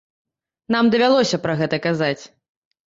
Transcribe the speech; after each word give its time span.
Нам 0.75 0.91
давялося 0.95 1.41
пра 1.45 1.53
гэта 1.61 1.83
казаць. 1.89 2.21